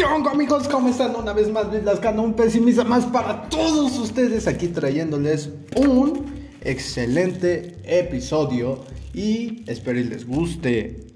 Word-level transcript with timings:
¿Qué 0.00 0.06
amigos? 0.06 0.66
¿Cómo 0.66 0.88
están? 0.88 1.14
Una 1.14 1.34
vez 1.34 1.52
más, 1.52 1.66
Luis 1.66 1.84
Lascano, 1.84 2.22
un 2.22 2.32
pesimista 2.32 2.84
más 2.84 3.04
para 3.04 3.50
todos 3.50 3.98
ustedes 3.98 4.46
aquí 4.46 4.68
trayéndoles 4.68 5.50
un 5.76 6.24
excelente 6.62 7.76
episodio 7.84 8.82
y 9.12 9.62
espero 9.70 10.00
y 10.00 10.04
les 10.04 10.26
guste. 10.26 11.06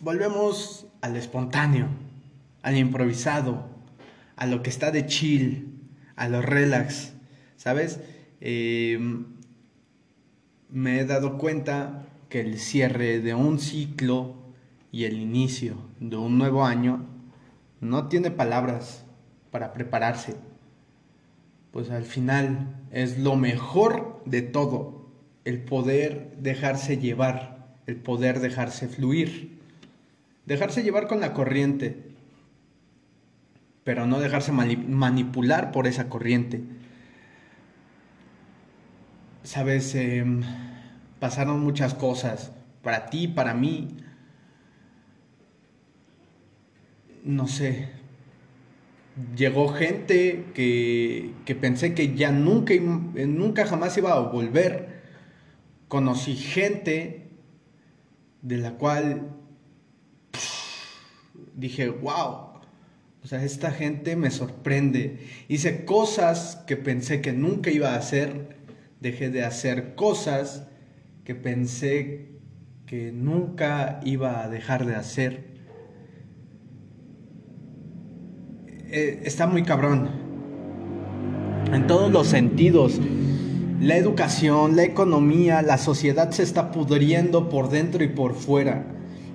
Volvemos 0.00 0.86
al 1.02 1.14
espontáneo, 1.16 1.88
al 2.62 2.78
improvisado, 2.78 3.66
a 4.34 4.46
lo 4.46 4.62
que 4.62 4.70
está 4.70 4.90
de 4.90 5.04
chill, 5.04 5.78
a 6.16 6.30
lo 6.30 6.40
relax, 6.40 7.12
¿sabes? 7.58 8.00
Eh, 8.40 8.98
me 10.70 11.00
he 11.00 11.04
dado 11.04 11.36
cuenta 11.36 12.06
que 12.30 12.40
el 12.40 12.58
cierre 12.58 13.20
de 13.20 13.34
un 13.34 13.58
ciclo 13.58 14.37
y 14.90 15.04
el 15.04 15.18
inicio 15.18 15.76
de 16.00 16.16
un 16.16 16.38
nuevo 16.38 16.64
año 16.64 17.04
no 17.80 18.08
tiene 18.08 18.30
palabras 18.30 19.04
para 19.50 19.72
prepararse. 19.72 20.36
Pues 21.72 21.90
al 21.90 22.04
final 22.04 22.82
es 22.90 23.18
lo 23.18 23.36
mejor 23.36 24.22
de 24.24 24.42
todo, 24.42 25.06
el 25.44 25.62
poder 25.62 26.36
dejarse 26.38 26.98
llevar, 26.98 27.76
el 27.86 27.96
poder 27.96 28.40
dejarse 28.40 28.88
fluir, 28.88 29.58
dejarse 30.46 30.82
llevar 30.82 31.06
con 31.06 31.20
la 31.20 31.32
corriente, 31.34 32.08
pero 33.84 34.06
no 34.06 34.20
dejarse 34.20 34.52
manipular 34.52 35.72
por 35.72 35.86
esa 35.86 36.08
corriente. 36.08 36.62
Sabes, 39.42 39.94
em, 39.94 40.42
pasaron 41.20 41.60
muchas 41.60 41.94
cosas 41.94 42.52
para 42.82 43.06
ti, 43.06 43.28
para 43.28 43.54
mí, 43.54 43.96
no 47.28 47.46
sé, 47.46 47.90
llegó 49.36 49.68
gente 49.68 50.46
que, 50.54 51.34
que 51.44 51.54
pensé 51.54 51.92
que 51.92 52.14
ya 52.14 52.32
nunca, 52.32 52.72
nunca 52.74 53.66
jamás 53.66 53.98
iba 53.98 54.14
a 54.14 54.20
volver. 54.20 55.02
Conocí 55.88 56.36
gente 56.36 57.28
de 58.40 58.56
la 58.56 58.78
cual 58.78 59.36
dije, 61.54 61.90
wow, 61.90 62.62
o 63.22 63.26
sea, 63.26 63.44
esta 63.44 63.72
gente 63.72 64.16
me 64.16 64.30
sorprende. 64.30 65.18
Hice 65.48 65.84
cosas 65.84 66.64
que 66.66 66.78
pensé 66.78 67.20
que 67.20 67.34
nunca 67.34 67.70
iba 67.70 67.90
a 67.90 67.96
hacer. 67.96 68.56
Dejé 69.00 69.28
de 69.28 69.44
hacer 69.44 69.94
cosas 69.96 70.66
que 71.24 71.34
pensé 71.34 72.30
que 72.86 73.12
nunca 73.12 74.00
iba 74.02 74.42
a 74.42 74.48
dejar 74.48 74.86
de 74.86 74.94
hacer. 74.94 75.57
Eh, 78.90 79.20
está 79.24 79.46
muy 79.46 79.64
cabrón. 79.64 80.08
En 81.72 81.86
todos 81.86 82.10
los 82.10 82.26
sentidos. 82.26 82.98
La 83.80 83.96
educación, 83.96 84.76
la 84.76 84.84
economía, 84.84 85.60
la 85.60 85.76
sociedad 85.76 86.30
se 86.30 86.42
está 86.42 86.72
pudriendo 86.72 87.50
por 87.50 87.68
dentro 87.68 88.02
y 88.02 88.08
por 88.08 88.34
fuera. 88.34 88.86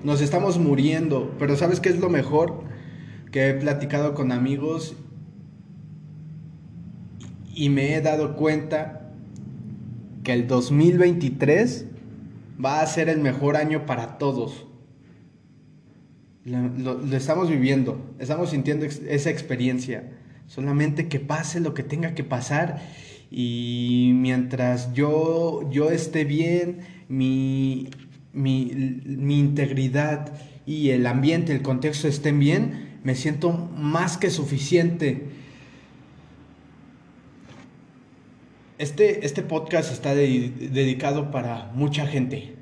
Nos 0.04 0.22
estamos 0.22 0.58
muriendo. 0.58 1.36
Pero 1.38 1.56
¿sabes 1.56 1.80
qué 1.80 1.90
es 1.90 2.00
lo 2.00 2.10
mejor? 2.10 2.64
Que 3.32 3.50
he 3.50 3.54
platicado 3.54 4.16
con 4.16 4.32
amigos 4.32 4.96
y 7.54 7.70
me 7.70 7.96
he 7.96 8.02
dado 8.02 8.36
cuenta 8.36 9.12
que 10.24 10.34
el 10.34 10.48
2023 10.48 11.86
va 12.64 12.82
a 12.82 12.88
ser 12.88 13.08
el 13.08 13.20
mejor 13.20 13.56
año 13.56 13.86
para 13.86 14.18
todos. 14.18 14.66
Lo, 16.46 17.16
estamos 17.16 17.50
viviendo, 17.50 18.16
estamos 18.20 18.50
sintiendo 18.50 18.86
esa 18.86 19.30
experiencia. 19.30 20.12
Solamente 20.48 21.08
que 21.08 21.20
pase 21.20 21.62
lo 21.62 21.74
que 21.74 21.84
tenga 21.84 22.14
que 22.16 22.24
pasar 22.24 22.82
y 23.32 24.12
mientras 24.16 24.94
yo, 24.94 25.70
yo 25.72 25.90
esté 25.90 26.26
bien, 26.26 26.80
mi, 27.08 27.90
mi, 28.34 29.02
mi 29.06 29.40
integridad 29.40 30.34
y 30.66 30.90
el 30.90 31.08
ambiente, 31.08 31.54
el 31.54 31.62
contexto 31.62 32.08
estén 32.08 32.40
bien, 32.40 33.00
me 33.04 33.16
siento 33.16 33.52
más 33.52 34.18
que 34.18 34.30
suficiente. 34.30 35.28
Este, 38.78 39.26
este 39.26 39.44
podcast 39.44 39.92
está 39.92 40.14
dedicado 40.14 41.32
para 41.32 41.72
mucha 41.74 42.06
gente. 42.06 42.53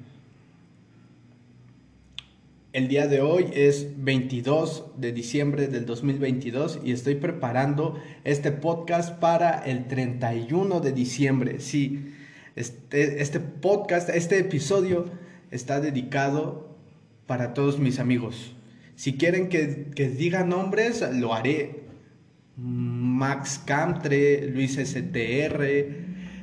El 2.73 2.87
día 2.87 3.05
de 3.07 3.19
hoy 3.19 3.47
es 3.53 3.85
22 3.97 4.93
de 4.95 5.11
diciembre 5.11 5.67
del 5.67 5.85
2022 5.85 6.79
y 6.85 6.93
estoy 6.93 7.15
preparando 7.15 8.01
este 8.23 8.53
podcast 8.53 9.19
para 9.19 9.59
el 9.59 9.89
31 9.89 10.79
de 10.79 10.93
diciembre. 10.93 11.59
Sí, 11.59 12.13
este, 12.55 13.21
este 13.21 13.41
podcast, 13.41 14.07
este 14.07 14.39
episodio 14.39 15.03
está 15.51 15.81
dedicado 15.81 16.77
para 17.27 17.53
todos 17.53 17.77
mis 17.77 17.99
amigos. 17.99 18.55
Si 18.95 19.17
quieren 19.17 19.49
que, 19.49 19.87
que 19.93 20.07
diga 20.07 20.45
nombres, 20.45 21.03
lo 21.13 21.33
haré. 21.33 21.81
Max 22.55 23.61
Camtre, 23.65 24.47
Luis 24.47 24.77
STR, 24.77 25.61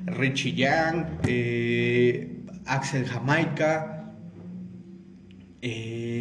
Richie 0.05 0.53
Young, 0.53 1.07
eh, 1.27 2.43
Axel 2.67 3.07
Jamaica 3.07 3.95
eh, 5.61 6.18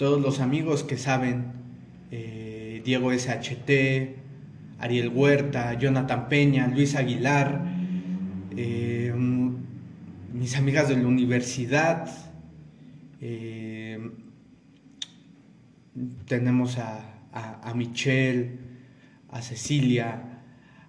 todos 0.00 0.18
los 0.18 0.40
amigos 0.40 0.82
que 0.82 0.96
saben, 0.96 1.52
eh, 2.10 2.80
Diego 2.82 3.12
SHT, 3.12 4.16
Ariel 4.78 5.10
Huerta, 5.10 5.74
Jonathan 5.74 6.26
Peña, 6.30 6.68
Luis 6.68 6.94
Aguilar, 6.94 7.66
eh, 8.56 9.12
mis 10.32 10.56
amigas 10.56 10.88
de 10.88 10.96
la 10.96 11.06
universidad, 11.06 12.08
tenemos 16.24 16.78
a, 16.78 17.74
Michelle, 17.74 18.58
a 19.28 19.42
Cecilia, 19.42 20.40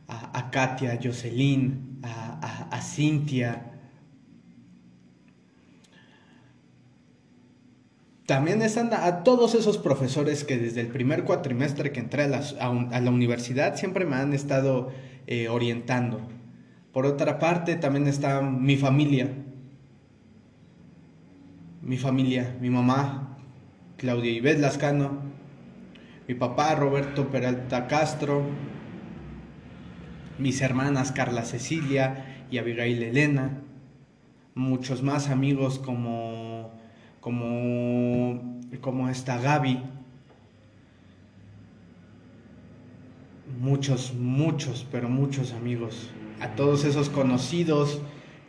a, 0.08 0.50
Katia, 0.52 0.94
a 0.94 1.00
Jocelyn, 1.04 2.00
a, 2.02 2.70
a 2.72 2.82
Cintia, 2.82 3.71
También 8.26 8.62
están 8.62 8.94
a 8.94 9.24
todos 9.24 9.56
esos 9.56 9.78
profesores 9.78 10.44
que 10.44 10.58
desde 10.58 10.82
el 10.82 10.88
primer 10.88 11.24
cuatrimestre 11.24 11.92
que 11.92 12.00
entré 12.00 12.24
a 12.24 12.28
la, 12.28 13.12
universidad 13.12 13.76
siempre 13.76 14.06
me 14.06 14.16
han 14.16 14.34
estado 14.34 14.92
eh, 15.28 15.50
orientando. 15.50 16.22
Por 16.94 17.06
otra 17.06 17.40
parte, 17.40 17.76
también 17.76 18.08
está 18.08 18.42
mi 18.42 18.78
familia. 18.78 19.30
Mi 21.82 21.98
familia, 21.98 22.56
mi 22.62 22.70
mamá, 22.70 23.38
Claudia 23.98 24.32
Ibet 24.32 24.60
Lascano, 24.60 25.20
mi 26.28 26.36
papá, 26.36 26.76
Roberto 26.76 27.30
Peralta 27.30 27.88
Castro, 27.88 28.44
mis 30.38 30.62
hermanas 30.62 31.12
Carla 31.12 31.44
Cecilia 31.44 32.46
y 32.52 32.60
Abigail 32.60 33.02
Elena, 33.02 33.62
muchos 34.54 35.02
más 35.02 35.30
amigos 35.30 35.80
como 35.80 36.81
como, 37.22 38.60
como 38.82 39.08
está 39.08 39.40
Gaby. 39.40 39.80
Muchos, 43.60 44.14
muchos, 44.14 44.86
pero 44.92 45.08
muchos 45.08 45.54
amigos. 45.54 46.10
A 46.42 46.56
todos 46.56 46.84
esos 46.84 47.10
conocidos 47.10 48.02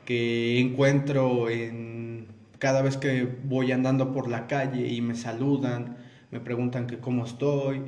que 0.07 0.59
encuentro 0.59 1.51
en 1.51 2.27
cada 2.59 2.81
vez 2.81 2.97
que 2.97 3.25
voy 3.45 3.73
andando 3.73 4.13
por 4.13 4.29
la 4.29 4.47
calle 4.47 4.89
y 4.89 5.01
me 5.03 5.15
saludan, 5.15 5.99
me 6.31 6.41
preguntan 6.41 6.87
que 6.87 6.99
cómo 6.99 7.25
estoy. 7.25 7.83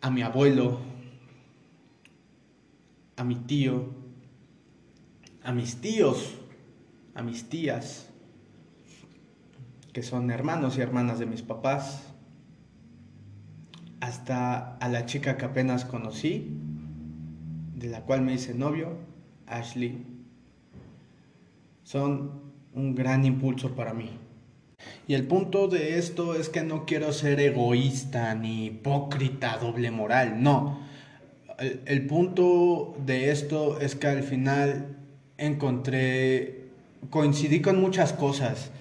A 0.00 0.10
mi 0.10 0.22
abuelo, 0.22 0.80
a 3.16 3.24
mi 3.24 3.36
tío, 3.36 3.90
a 5.44 5.52
mis 5.52 5.76
tíos, 5.80 6.34
a 7.14 7.22
mis 7.22 7.48
tías, 7.48 8.10
que 9.94 10.02
son 10.02 10.32
hermanos 10.32 10.76
y 10.76 10.80
hermanas 10.80 11.20
de 11.20 11.26
mis 11.26 11.42
papás, 11.42 12.02
hasta 14.00 14.76
a 14.76 14.88
la 14.88 15.06
chica 15.06 15.36
que 15.38 15.44
apenas 15.44 15.84
conocí, 15.84 16.58
de 17.76 17.88
la 17.88 18.00
cual 18.00 18.22
me 18.22 18.34
hice 18.34 18.54
novio, 18.54 18.98
Ashley, 19.46 20.04
son 21.84 22.32
un 22.74 22.96
gran 22.96 23.24
impulso 23.24 23.76
para 23.76 23.94
mí. 23.94 24.10
Y 25.06 25.14
el 25.14 25.28
punto 25.28 25.68
de 25.68 25.96
esto 25.96 26.34
es 26.34 26.48
que 26.48 26.64
no 26.64 26.86
quiero 26.86 27.12
ser 27.12 27.38
egoísta 27.38 28.34
ni 28.34 28.66
hipócrita, 28.66 29.58
doble 29.58 29.92
moral, 29.92 30.42
no. 30.42 30.80
El, 31.60 31.82
el 31.86 32.06
punto 32.08 32.96
de 33.06 33.30
esto 33.30 33.78
es 33.78 33.94
que 33.94 34.08
al 34.08 34.24
final 34.24 34.96
encontré, 35.38 36.64
coincidí 37.10 37.60
con 37.60 37.80
muchas 37.80 38.12
cosas 38.12 38.72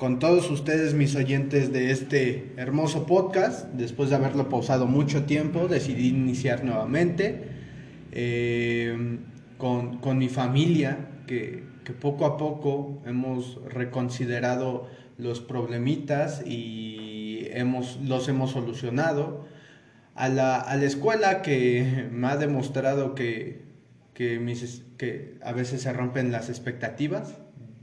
con 0.00 0.18
todos 0.18 0.50
ustedes, 0.50 0.94
mis 0.94 1.14
oyentes 1.14 1.74
de 1.74 1.90
este 1.90 2.54
hermoso 2.56 3.04
podcast. 3.04 3.66
Después 3.74 4.08
de 4.08 4.16
haberlo 4.16 4.48
pausado 4.48 4.86
mucho 4.86 5.24
tiempo, 5.26 5.68
decidí 5.68 6.08
iniciar 6.08 6.64
nuevamente 6.64 7.44
eh, 8.10 9.18
con, 9.58 9.98
con, 9.98 10.16
mi 10.16 10.30
familia, 10.30 11.20
que, 11.26 11.64
que, 11.84 11.92
poco 11.92 12.24
a 12.24 12.38
poco 12.38 13.02
hemos 13.04 13.60
reconsiderado 13.66 14.88
los 15.18 15.42
problemitas 15.42 16.46
y 16.46 17.48
hemos, 17.50 17.98
los 18.02 18.26
hemos 18.30 18.52
solucionado. 18.52 19.44
A 20.14 20.30
la, 20.30 20.60
a 20.60 20.76
la 20.76 20.84
escuela 20.86 21.42
que 21.42 22.08
me 22.10 22.28
ha 22.28 22.38
demostrado 22.38 23.14
que, 23.14 23.66
que, 24.14 24.38
mis, 24.38 24.82
que 24.96 25.36
a 25.42 25.52
veces 25.52 25.82
se 25.82 25.92
rompen 25.92 26.32
las 26.32 26.48
expectativas, 26.48 27.34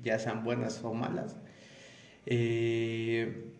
ya 0.03 0.17
sean 0.17 0.43
buenas 0.43 0.83
o 0.83 0.95
malas 0.95 1.37
eh, 2.29 3.53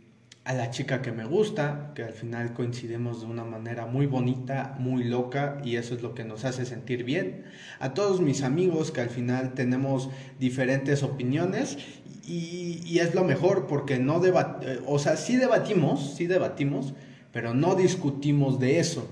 a 0.44 0.54
la 0.54 0.72
chica 0.72 1.02
que 1.02 1.14
me 1.14 1.24
gusta, 1.24 1.94
que 1.96 2.04
al 2.04 2.12
final 2.12 2.54
coincidimos 2.54 3.22
de 3.22 3.28
una 3.28 3.46
manera 3.46 3.86
muy 3.86 4.08
bonita, 4.08 4.76
muy 4.78 5.06
loca, 5.06 5.62
y 5.64 5.78
eso 5.78 5.96
es 5.96 6.02
lo 6.02 6.14
que 6.14 6.26
nos 6.26 6.44
hace 6.44 6.66
sentir 6.66 7.06
bien. 7.06 7.46
A 7.80 7.94
todos 7.94 8.20
mis 8.20 8.44
amigos 8.44 8.92
que 8.92 9.00
al 9.00 9.10
final 9.10 9.54
tenemos 9.54 10.10
diferentes 10.38 11.02
opiniones, 11.02 11.78
y, 12.26 13.00
es 13.00 13.16
lo 13.16 13.24
mejor 13.24 13.68
porque 13.68 14.00
no 14.00 14.20
debat 14.20 14.62
eh, 14.64 14.82
o 14.86 15.00
sea, 15.00 15.16
sí 15.16 15.38
debatimos, 15.38 16.16
sí 16.16 16.28
debatimos, 16.28 16.94
pero 17.32 17.54
no 17.54 17.76
discutimos 17.76 18.60
de 18.60 18.80
eso. 18.80 19.10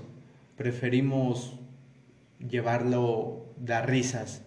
Preferimos 0.56 1.58
llevarlo 2.38 3.54
de 3.56 3.80
risas. 3.82 4.42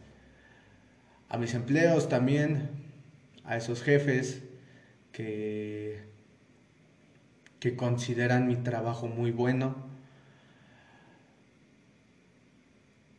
A 1.29 1.37
mis 1.37 1.55
empleos 1.55 2.09
también, 2.09 2.69
a 3.43 3.57
esos 3.57 3.81
jefes, 3.81 4.43
que, 5.11 6.01
consideran 7.75 8.47
mi 8.47 8.55
trabajo 8.55 9.07
muy 9.07 9.31
bueno. 9.31 9.75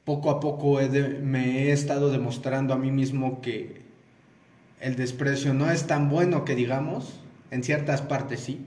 Poco 0.05 0.31
a 0.31 0.41
poco 0.41 0.81
me 1.23 1.65
he 1.65 1.73
estado 1.73 2.11
demostrando 2.11 2.75
a 2.75 2.79
mí 2.79 2.91
mismo 2.91 3.41
que 3.41 3.83
el 4.81 4.97
desprecio 4.97 5.55
no 5.55 5.71
es 5.71 5.87
tan 5.87 6.09
bueno 6.09 6.45
que 6.45 6.55
digamos, 6.55 7.21
en 7.51 7.63
ciertas 7.63 8.03
partes 8.03 8.41
sí. 8.41 8.67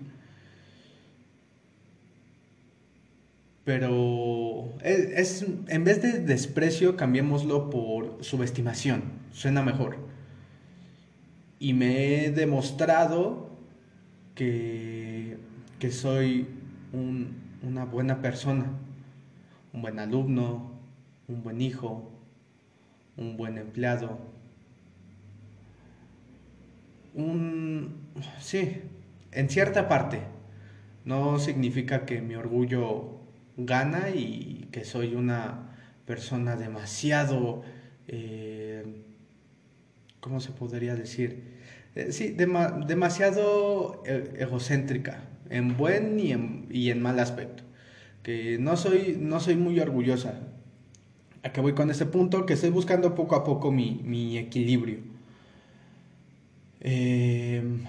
Pero 3.65 4.73
es, 4.83 5.45
en 5.67 5.83
vez 5.83 6.01
de 6.01 6.19
desprecio, 6.19 6.97
cambiémoslo 6.97 7.69
por 7.69 8.23
subestimación. 8.23 9.03
Suena 9.31 9.63
mejor 9.63 10.12
y 11.63 11.71
me 11.71 12.25
he 12.25 12.31
demostrado 12.31 13.47
que, 14.35 15.37
que 15.79 15.91
soy 15.91 16.45
una 16.91 17.85
buena 17.85 18.21
persona, 18.21 18.65
un 19.71 19.81
buen 19.81 19.97
alumno, 19.97 20.73
un 21.29 21.41
buen 21.41 21.61
hijo, 21.61 22.11
un 23.15 23.37
buen 23.37 23.57
empleado, 23.57 24.19
un... 27.13 27.95
sí, 28.41 28.81
en 29.31 29.47
cierta 29.49 29.87
parte. 29.87 30.19
No 31.05 31.39
significa 31.39 32.05
que 32.05 32.21
mi 32.21 32.35
orgullo 32.35 33.21
gana 33.55 34.09
y 34.09 34.67
que 34.73 34.83
soy 34.83 35.15
una 35.15 35.77
persona 36.05 36.57
demasiado... 36.57 37.63
Eh, 38.09 38.52
¿Cómo 40.23 40.39
se 40.39 40.53
podría 40.53 40.95
decir? 40.95 41.43
Eh, 41.95 42.13
sí, 42.13 42.29
demasiado 42.29 44.01
e, 44.05 44.35
egocéntrica, 44.39 45.25
en 45.49 45.75
buen 45.75 46.17
y 46.17 46.31
en, 46.91 47.01
mal 47.01 47.19
aspecto. 47.19 47.63
Que 48.23 48.57
no 48.57 48.77
soy, 48.77 49.17
no 49.19 49.41
soy 49.41 49.57
muy 49.57 49.81
orgullosa. 49.81 50.39
¿A 51.43 51.51
qué 51.51 51.59
voy 51.59 51.73
con 51.73 51.91
este 51.91 52.05
punto? 52.05 52.45
Que 52.45 52.53
estoy 52.53 52.69
buscando 52.69 53.15
poco 53.15 53.35
a 53.35 53.43
poco 53.43 53.69
mi, 53.73 54.37
equilibrio. 54.37 54.99
Em, 56.79 57.83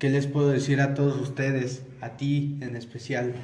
¿Qué 0.00 0.10
les 0.10 0.26
puedo 0.26 0.48
decir 0.48 0.80
a 0.80 0.94
todos 0.94 1.16
ustedes, 1.20 1.84
a 2.00 2.16
ti 2.16 2.58
en 2.60 2.74
especial? 2.74 3.34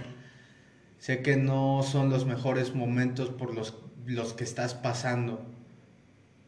Sé 0.99 1.23
que 1.23 1.37
no 1.37 1.85
son 1.85 2.11
los 2.11 2.27
mejores 2.27 2.75
momentos 2.75 3.31
por 3.31 3.55
los 3.55 4.33
que 4.33 4.43
estás 4.43 4.75
pasando, 4.75 5.54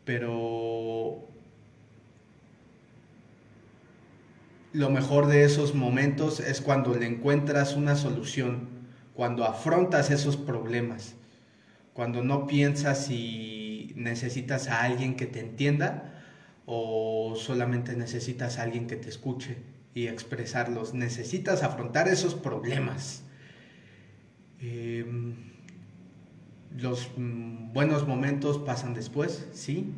pero 0.06 1.28
lo 4.72 4.88
mejor 4.88 5.26
de 5.26 5.44
esos 5.44 5.74
momentos 5.74 6.40
es 6.40 6.62
cuando 6.62 6.94
le 6.94 7.06
encuentras 7.06 7.74
una 7.74 7.96
solución, 7.96 8.68
cuando 9.14 9.44
afrontas 9.44 10.10
esos 10.10 10.36
problemas, 10.36 11.16
cuando 11.92 12.22
no 12.22 12.46
piensas 12.46 13.06
si 13.06 13.92
necesitas 13.96 14.68
a 14.68 14.82
alguien 14.82 15.16
que 15.16 15.26
te 15.26 15.40
entienda 15.40 16.22
o 16.66 17.34
solamente 17.36 17.96
necesitas 17.96 18.58
a 18.58 18.62
alguien 18.62 18.86
que 18.86 18.96
te 18.96 19.08
escuche 19.08 19.56
y 19.92 20.06
expresarlos. 20.06 20.94
Necesitas 20.94 21.64
afrontar 21.64 22.06
esos 22.06 22.34
problemas. 22.34 23.22
Em, 24.60 25.55
los 26.78 27.10
mm, 27.16 27.72
buenos 27.72 28.06
momentos 28.06 28.58
pasan 28.58 28.94
después, 28.94 29.46
¿sí? 29.52 29.92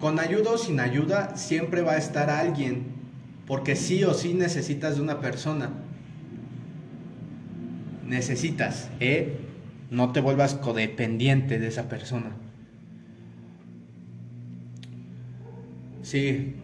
Con 0.00 0.18
ayuda 0.18 0.52
o 0.52 0.58
sin 0.58 0.80
ayuda, 0.80 1.36
siempre 1.36 1.82
va 1.82 1.92
a 1.92 1.98
estar 1.98 2.30
alguien, 2.30 2.86
porque 3.46 3.76
sí 3.76 4.02
o 4.04 4.14
sí 4.14 4.34
necesitas 4.34 4.96
de 4.96 5.02
una 5.02 5.20
persona. 5.20 5.70
Necesitas, 8.06 8.90
¿eh? 9.00 9.38
No 9.90 10.12
te 10.12 10.20
vuelvas 10.20 10.54
codependiente 10.54 11.58
de 11.58 11.68
esa 11.68 11.88
persona. 11.88 12.32
Sí, 16.02 16.56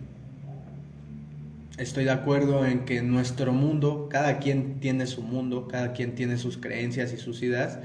estoy 1.79 2.05
de 2.05 2.11
acuerdo 2.11 2.67
en 2.67 2.85
que 2.85 3.03
nuestro 3.03 3.53
mundo, 3.53 4.09
cada 4.11 4.39
quien 4.39 4.81
tiene 4.81 5.07
su 5.07 5.23
mundo, 5.23 5.69
cada 5.69 5.93
quien 5.93 6.15
tiene 6.15 6.37
sus 6.37 6.59
creencias 6.59 7.13
y 7.13 7.17
sus 7.17 7.43
ideas, 7.43 7.79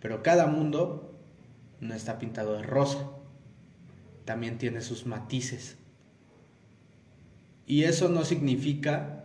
pero 0.00 0.22
cada 0.22 0.46
mundo 0.46 1.18
no 1.80 1.94
está 1.94 2.18
pintado 2.18 2.56
de 2.56 2.62
rosa 2.62 2.98
también 4.28 4.58
tiene 4.58 4.82
sus 4.82 5.06
matices. 5.06 5.78
Y 7.66 7.84
eso 7.84 8.10
no 8.10 8.26
significa 8.26 9.24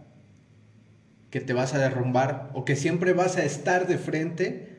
que 1.30 1.42
te 1.42 1.52
vas 1.52 1.74
a 1.74 1.78
derrumbar 1.78 2.52
o 2.54 2.64
que 2.64 2.78
siempre 2.78 3.12
vas 3.12 3.36
a 3.36 3.44
estar 3.44 3.86
de 3.86 3.98
frente, 3.98 4.78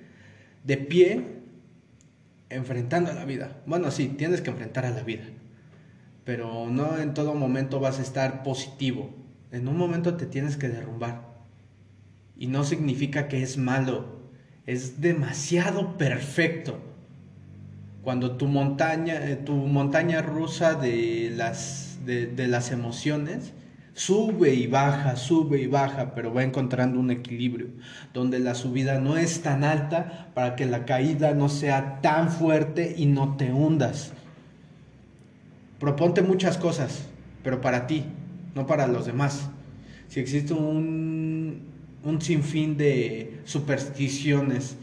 de 0.64 0.78
pie, 0.78 1.26
enfrentando 2.48 3.10
a 3.10 3.14
la 3.14 3.26
vida. 3.26 3.60
Bueno, 3.66 3.90
sí, 3.90 4.08
tienes 4.08 4.40
que 4.40 4.48
enfrentar 4.48 4.86
a 4.86 4.90
la 4.92 5.02
vida, 5.02 5.24
pero 6.24 6.70
no 6.70 6.96
en 6.96 7.12
todo 7.12 7.34
momento 7.34 7.78
vas 7.78 7.98
a 7.98 8.02
estar 8.02 8.42
positivo. 8.42 9.23
En 9.54 9.68
un 9.68 9.76
momento 9.76 10.16
te 10.16 10.26
tienes 10.26 10.56
que 10.56 10.68
derrumbar. 10.68 11.32
Y 12.36 12.48
no 12.48 12.64
significa 12.64 13.28
que 13.28 13.40
es 13.42 13.56
malo, 13.56 14.18
es 14.66 15.00
demasiado 15.00 15.96
perfecto 15.96 16.80
cuando 18.02 18.32
tu 18.32 18.46
montaña, 18.46 19.14
eh, 19.14 19.36
tu 19.36 19.54
montaña 19.54 20.22
rusa 20.22 20.74
de 20.74 21.32
las, 21.34 21.98
de, 22.04 22.48
las 22.48 22.72
emociones 22.72 23.52
sube 23.94 24.52
y 24.54 24.66
baja, 24.66 25.14
sube 25.14 25.62
y 25.62 25.68
baja, 25.68 26.16
pero 26.16 26.34
va 26.34 26.42
encontrando 26.42 26.98
un 26.98 27.12
equilibrio, 27.12 27.68
donde 28.12 28.40
la 28.40 28.56
subida 28.56 28.98
no 28.98 29.16
es 29.16 29.42
tan 29.42 29.62
alta 29.62 30.30
para 30.34 30.56
que 30.56 30.66
la 30.66 30.84
caída 30.84 31.32
no 31.32 31.48
sea 31.48 32.00
tan 32.02 32.28
fuerte 32.28 32.94
y 32.98 33.06
no 33.06 33.36
te 33.36 33.52
hundas. 33.52 34.12
Proponte 35.78 36.22
muchas 36.22 36.58
cosas, 36.58 37.06
pero 37.44 37.60
para 37.60 37.86
ti, 37.86 38.04
no 38.54 38.66
para 38.66 38.86
los 38.86 39.06
demás. 39.06 39.48
Si 40.08 40.20
existe 40.20 40.52
un, 40.52 41.62
un 42.04 42.20
sinfín 42.20 42.76
de 42.76 43.40
supersticiones 43.44 44.76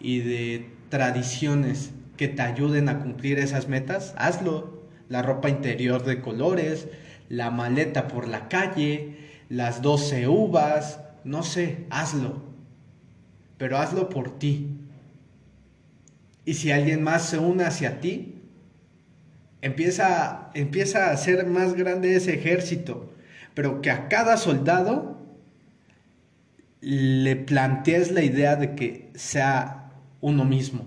y 0.00 0.18
de 0.18 0.70
tradiciones 0.88 1.90
que 2.16 2.28
te 2.28 2.42
ayuden 2.42 2.88
a 2.88 3.00
cumplir 3.00 3.38
esas 3.38 3.68
metas, 3.68 4.14
hazlo. 4.16 4.78
La 5.08 5.22
ropa 5.22 5.48
interior 5.48 6.04
de 6.04 6.20
colores, 6.20 6.88
la 7.30 7.50
maleta 7.50 8.08
por 8.08 8.28
la 8.28 8.48
calle, 8.48 9.16
las 9.48 9.80
12 9.80 10.28
uvas, 10.28 11.00
no 11.24 11.42
sé, 11.42 11.86
hazlo. 11.88 12.42
Pero 13.56 13.78
hazlo 13.78 14.10
por 14.10 14.38
ti. 14.38 14.68
Y 16.44 16.54
si 16.54 16.72
alguien 16.72 17.02
más 17.02 17.24
se 17.24 17.38
une 17.38 17.64
hacia 17.64 18.00
ti, 18.00 18.37
empieza, 19.62 20.50
empieza 20.54 21.06
a 21.06 21.12
hacer 21.12 21.46
más 21.46 21.74
grande 21.74 22.16
ese 22.16 22.34
ejército. 22.34 23.12
Pero 23.54 23.80
que 23.82 23.90
a 23.90 24.08
cada 24.08 24.36
soldado 24.36 25.18
le 26.80 27.36
plantees 27.36 28.12
la 28.12 28.22
idea 28.22 28.56
de 28.56 28.74
que 28.74 29.10
sea 29.14 29.90
uno 30.20 30.44
mismo 30.44 30.84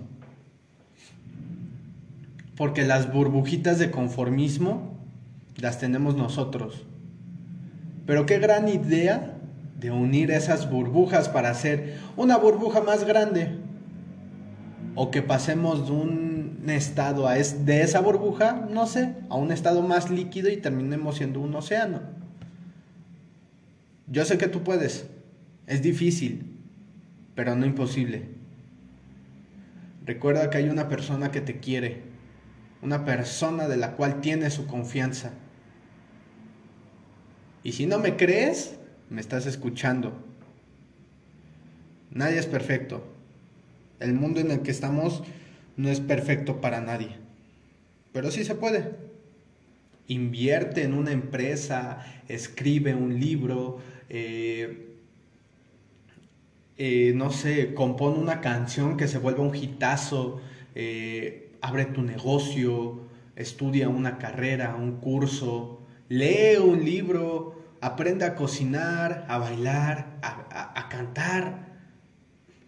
porque 2.62 2.84
las 2.84 3.12
burbujitas 3.12 3.80
de 3.80 3.90
conformismo 3.90 4.96
las 5.56 5.78
tenemos 5.78 6.16
nosotros. 6.16 6.86
Pero 8.06 8.24
qué 8.24 8.38
gran 8.38 8.68
idea 8.68 9.34
de 9.80 9.90
unir 9.90 10.30
esas 10.30 10.70
burbujas 10.70 11.28
para 11.28 11.50
hacer 11.50 11.98
una 12.16 12.36
burbuja 12.36 12.80
más 12.80 13.04
grande. 13.04 13.58
O 14.94 15.10
que 15.10 15.22
pasemos 15.22 15.86
de 15.86 15.92
un 15.92 16.31
estado 16.70 17.28
de 17.28 17.82
esa 17.82 18.00
burbuja, 18.00 18.66
no 18.70 18.86
sé, 18.86 19.14
a 19.28 19.36
un 19.36 19.50
estado 19.52 19.82
más 19.82 20.10
líquido 20.10 20.50
y 20.50 20.56
terminemos 20.56 21.16
siendo 21.16 21.40
un 21.40 21.54
océano. 21.54 22.00
Yo 24.06 24.24
sé 24.24 24.38
que 24.38 24.48
tú 24.48 24.62
puedes. 24.62 25.06
Es 25.66 25.82
difícil, 25.82 26.56
pero 27.34 27.56
no 27.56 27.66
imposible. 27.66 28.28
Recuerda 30.04 30.50
que 30.50 30.58
hay 30.58 30.68
una 30.68 30.88
persona 30.88 31.30
que 31.30 31.40
te 31.40 31.60
quiere, 31.60 32.02
una 32.82 33.04
persona 33.04 33.68
de 33.68 33.76
la 33.76 33.92
cual 33.92 34.20
tienes 34.20 34.54
su 34.54 34.66
confianza. 34.66 35.30
Y 37.62 37.72
si 37.72 37.86
no 37.86 37.98
me 37.98 38.16
crees, 38.16 38.76
me 39.08 39.20
estás 39.20 39.46
escuchando. 39.46 40.12
Nadie 42.10 42.38
es 42.38 42.46
perfecto. 42.46 43.04
El 44.00 44.14
mundo 44.14 44.40
en 44.40 44.50
el 44.50 44.60
que 44.62 44.72
estamos 44.72 45.22
no 45.76 45.88
es 45.88 46.00
perfecto 46.00 46.60
para 46.60 46.80
nadie. 46.80 47.16
Pero 48.12 48.30
sí 48.30 48.44
se 48.44 48.54
puede. 48.54 48.94
Invierte 50.08 50.82
en 50.82 50.94
una 50.94 51.12
empresa, 51.12 52.04
escribe 52.28 52.94
un 52.94 53.18
libro, 53.18 53.80
eh, 54.08 54.96
eh, 56.78 57.12
no 57.14 57.30
sé, 57.30 57.74
compone 57.74 58.18
una 58.18 58.40
canción 58.40 58.96
que 58.96 59.08
se 59.08 59.18
vuelva 59.18 59.42
un 59.42 59.54
hitazo, 59.54 60.40
eh, 60.74 61.52
abre 61.60 61.84
tu 61.84 62.02
negocio, 62.02 63.02
estudia 63.36 63.88
una 63.88 64.18
carrera, 64.18 64.74
un 64.74 64.96
curso, 64.96 65.80
lee 66.08 66.56
un 66.56 66.84
libro, 66.84 67.62
aprende 67.80 68.24
a 68.24 68.34
cocinar, 68.34 69.26
a 69.28 69.38
bailar, 69.38 70.18
a, 70.22 70.88
cantar, 70.88 71.68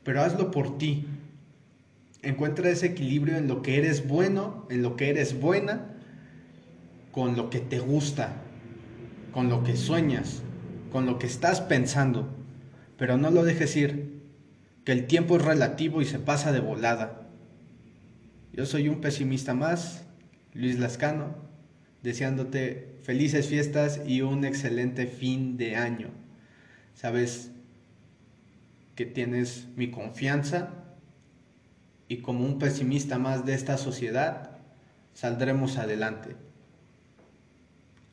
pero 0.03 0.23
hazlo 0.23 0.51
por 0.51 0.79
ti. 0.79 1.07
Encuentra 2.25 2.71
ese 2.71 2.87
equilibrio 2.87 3.37
en 3.37 3.49
lo 3.49 3.61
que 3.61 3.77
eres 3.77 4.09
bueno, 4.09 4.67
en 4.71 4.83
lo 4.83 4.97
que 4.97 5.11
eres 5.11 5.39
buena, 5.39 5.95
con 7.13 7.37
lo 7.37 7.51
que 7.51 7.61
te 7.61 7.79
gusta, 7.79 8.37
con 9.33 9.49
lo 9.51 9.63
que 9.63 9.77
sueñas, 9.77 10.43
con 10.91 11.07
lo 11.07 11.19
que 11.19 11.27
estás 11.27 11.61
pensando, 11.61 12.35
pero 12.97 13.19
no 13.19 13.31
lo 13.31 13.45
dejes 13.45 13.77
ir, 13.77 14.23
que 14.85 14.93
el 14.93 15.07
tiempo 15.07 15.37
es 15.37 15.45
relativo 15.45 16.01
y 16.01 16.07
se 16.07 16.19
pasa 16.19 16.51
de 16.51 16.61
volada. 16.61 17.29
Yo 18.53 18.65
soy 18.65 18.89
un 18.89 19.01
pesimista 19.01 19.55
más, 19.55 20.05
Luis 20.55 20.79
Lascano, 20.79 21.35
deseándote 22.03 22.97
felices 23.03 23.49
fiestas 23.49 24.01
y 24.07 24.23
un 24.23 24.45
excelente 24.45 25.07
fin 25.07 25.57
de 25.57 25.77
año. 25.77 26.09
Sabes 26.95 27.51
que 28.95 29.05
tienes 29.05 29.67
mi 29.77 29.91
confianza 29.91 30.84
y 32.09 32.19
como 32.19 32.45
un 32.45 32.59
pesimista 32.59 33.19
más 33.19 33.45
de 33.45 33.55
esta 33.55 33.79
sociedad, 33.79 34.51
saldremos 35.15 35.79
adelante. 35.79 36.37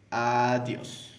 Adiós. 0.09 1.10